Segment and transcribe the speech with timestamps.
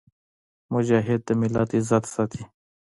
[0.73, 2.41] مجاهد د ملت عزت ساتي.